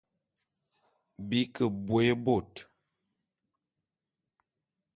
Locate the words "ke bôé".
1.55-2.07